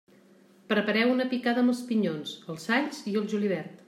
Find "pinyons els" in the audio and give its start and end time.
1.91-2.65